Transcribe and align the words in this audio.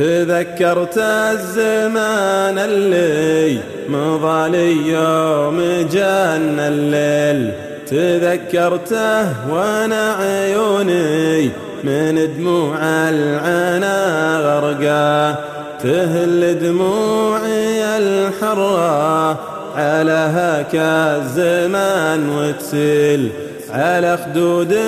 تذكرت 0.00 0.98
الزمان 0.98 2.58
اللي 2.58 3.58
مضى 3.88 4.48
لي 4.48 4.88
يوم 4.88 5.58
جن 5.92 6.60
الليل. 6.60 7.52
تذكرته 7.86 9.50
وأنا 9.52 10.12
عيوني 10.12 11.50
من 11.84 12.28
دموع 12.38 12.78
العنا 12.82 13.96
غرقا. 14.38 15.34
تهل 15.82 16.58
دموعي 16.58 17.98
الحرة 17.98 19.30
على 19.76 20.30
هكا 20.34 21.16
الزمان 21.16 22.28
وتسيل. 22.30 23.30
على 23.70 24.18
خدود 24.24 24.78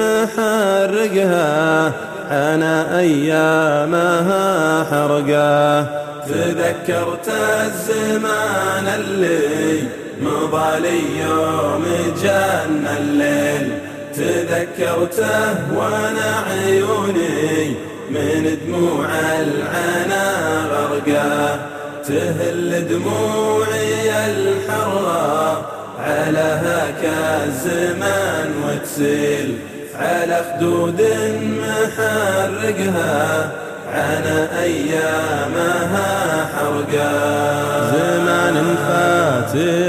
محرقها 0.00 1.92
أنا 2.30 2.98
أيامها 2.98 4.84
حرقا. 4.84 5.86
تذكرت 6.28 7.28
الزمان 7.28 8.86
اللي 8.98 9.82
مضى 10.22 10.80
لي 10.80 11.00
يوم 11.20 11.84
جن 12.22 12.86
الليل. 12.98 13.78
تذكرته 14.14 15.74
وأنا 15.76 16.30
عيوني 16.50 17.74
من 18.10 18.58
دموع 18.66 19.06
العنا 19.38 20.26
غرقا. 20.70 21.58
تهل 22.08 22.88
دموعي 22.88 24.10
الحرة 24.30 25.70
على 25.98 26.60
هكا 26.64 27.44
الزمان 27.44 28.48
وتسيل. 28.64 29.58
على 30.00 30.36
خدود 30.56 31.00
محرقها 31.62 33.50
عن 33.94 34.24
أيامها 34.62 36.10
حرقا 36.54 37.12
زمان 37.92 38.56
فات 38.86 39.54
يا 39.54 39.83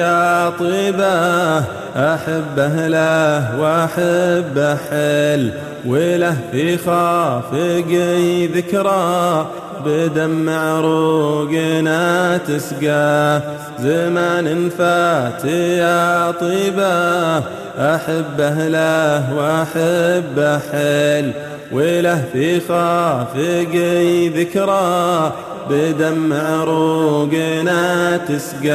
طيبه 0.49 1.57
أحبه 1.95 2.87
له 2.87 3.59
وأحبه 3.59 4.75
حل 4.75 5.51
وله 5.85 6.37
في 6.51 6.77
خافقي 6.77 8.47
ذكرى 8.47 9.47
بدمع 9.85 10.79
روقنا 10.79 12.37
تسقى. 12.37 13.41
زمان 13.79 14.69
فات 14.77 15.45
يا 15.45 16.31
طيبه 16.31 17.37
أحبه 17.79 18.67
له 18.67 19.33
وأحبه 19.33 20.57
حل 20.57 21.31
وله 21.71 22.23
في 22.33 22.59
خافقي 22.59 24.29
ذكرى 24.29 25.33
بدمع 25.69 26.63
روقنا 26.63 28.17
تسقى. 28.17 28.67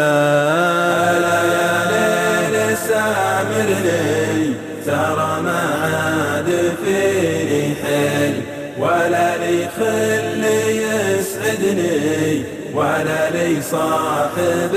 يا 1.52 1.72
ليل 1.90 2.76
سامرني 2.76 4.54
ترى 4.86 5.32
ما 5.44 5.60
عاد 5.82 6.48
فيني 6.84 7.74
حيل. 7.82 8.34
ولا 8.78 9.36
لي 9.36 9.68
خل 9.76 10.44
يسعدني 10.84 12.44
ولا 12.74 13.30
لي 13.30 13.62
صاحب 13.62 14.74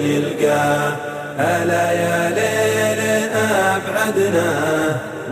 يلقى. 0.00 0.92
ألا 1.40 1.86
يا 1.92 2.30
ليل 2.30 3.00
أبعدنا 3.36 4.50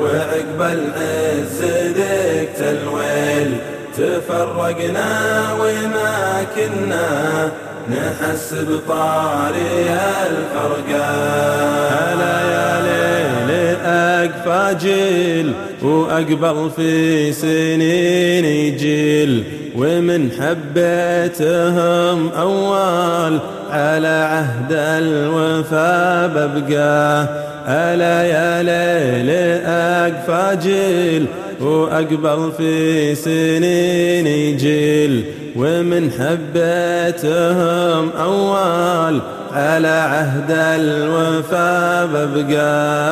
وعقب 0.01 0.61
العز 0.61 1.61
ذكت 1.99 2.61
الويل 2.61 3.14
تفرقنا 3.97 5.09
وما 5.61 6.47
كنا 6.57 7.09
نحس 7.91 8.55
بطاري 8.55 9.97
الفرقة. 10.27 11.05
هلا 11.91 12.37
يا 12.55 12.71
ليل 12.83 13.77
أقفى 13.87 14.77
جيل 14.81 15.53
وأقبل 15.83 16.71
في 16.77 17.33
سنين 17.33 18.45
يجيل 18.45 19.45
ومن 19.77 20.31
حبيتهم 20.33 22.29
أول 22.33 23.39
على 23.71 24.29
عهد 24.33 24.73
الوفا 24.73 26.27
ببقى. 26.27 27.29
ألا 27.69 28.23
يا 28.23 28.63
ليل 28.63 29.31
أقفى 29.67 30.59
جيل 30.63 31.27
وأقبل 31.65 32.53
في 32.57 33.15
سنين 33.15 34.27
يجيل 34.27 35.25
ومن 35.57 36.11
حبيتهم 36.11 38.11
أول 38.11 39.21
على 39.53 39.89
عهد 39.89 40.51
الوفا 40.51 42.05
ببقى. 42.05 43.05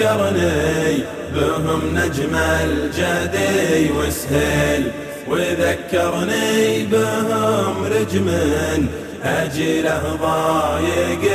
ذكرني 0.00 1.04
بهم 1.34 1.80
نجم 1.94 2.36
الجدي 2.64 3.92
وسهل 3.92 4.82
وذكرني 5.28 6.86
بهم 6.86 7.84
رجم 7.84 8.28
أجله 9.24 10.02
ضايق 10.22 11.32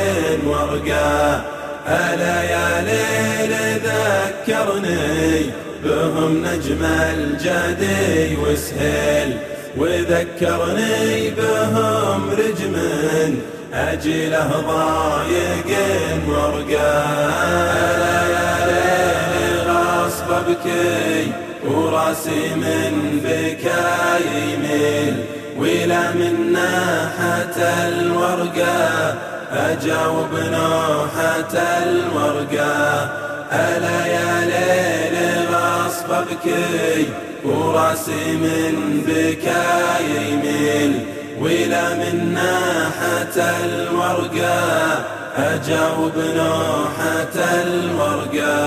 ورقا 0.48 1.42
ألا 1.90 2.44
يا 2.44 2.82
ليل 2.82 3.82
ذكرني 3.84 5.52
بهم 5.84 6.46
نجم 6.46 6.84
الجدي 6.84 8.38
وسهل 8.38 9.38
وذكرني 9.78 11.30
بهم 11.30 12.30
رجم 12.30 12.76
أجله 13.74 14.50
ضايق 14.68 15.78
ورقا 16.28 17.06
ألا 17.86 18.22
يا 18.36 18.52
ليل 18.68 19.72
غصب 19.72 20.30
بكي 20.50 21.32
وراسي 21.68 22.56
من 22.56 23.22
بكاي 23.24 24.24
يميل 24.54 25.16
ولا 25.58 26.12
من 26.12 26.52
ناحة 26.54 27.88
الورقة 27.88 29.39
أجاوب 29.52 30.34
نوحة 30.34 31.54
الورقة 31.84 33.10
ألا 33.52 34.06
يا 34.06 34.46
ليل 34.46 35.46
غصب 35.54 36.10
بكي 36.10 37.10
وراسي 37.46 38.32
من 38.32 39.04
بكاي 39.08 40.32
يميل. 40.32 41.06
ولا 41.40 41.94
من 41.94 42.34
ناحة 42.34 43.36
الورقة 43.64 45.06
أجاوب 45.38 46.14
نوحة 46.36 47.36
الورقة 47.64 48.60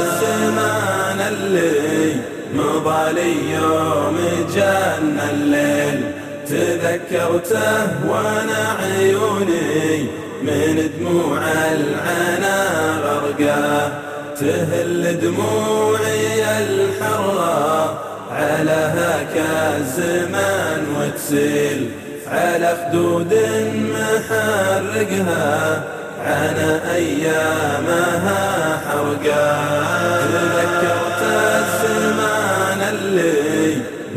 الزمان 0.00 1.20
اللي 1.32 2.16
مضى 2.54 3.12
لي 3.12 3.50
يوم 3.54 4.18
جن 4.54 5.20
الليل. 5.30 6.19
تذكرته 6.50 8.08
وأنا 8.08 8.62
عيوني 8.82 10.06
من 10.42 10.90
دموع 10.98 11.42
العنا 11.72 12.58
غرقا. 13.04 13.92
تهل 14.40 15.20
دموعي 15.20 16.64
الحرة 16.64 18.00
على 18.32 18.80
هكا 18.96 19.76
الزمان 19.76 20.80
وتسيل 20.96 21.90
على 22.28 22.68
خدود 22.80 23.32
محرقها 23.94 25.48
عن 26.26 26.58
أيامها 26.94 28.42
حرقا. 28.86 29.99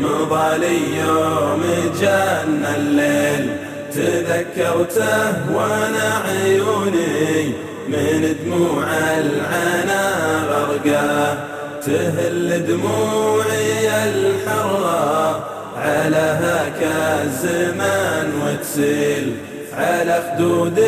مضى 0.00 0.66
يوم 0.98 1.62
جن 2.00 2.64
الليل. 2.76 3.56
تذكرته 3.92 5.52
وأنا 5.52 6.22
عيوني 6.28 7.52
من 7.88 8.36
دموع 8.44 8.86
العنا 9.18 10.04
غرقا. 10.50 11.38
تهل 11.86 12.66
دموعي 12.66 13.88
الحرة 14.08 15.46
على 15.76 16.26
هكا 16.40 17.22
الزمان 17.22 18.32
وتسيل. 18.46 19.36
على 19.78 20.22
خدود 20.36 20.78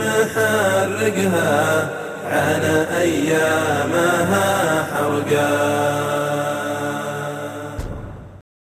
محرقها 0.00 1.88
عن 2.30 2.62
أيامها 3.00 4.48
حرقا. 4.94 6.23